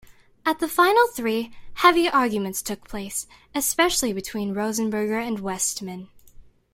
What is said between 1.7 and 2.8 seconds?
heavy arguments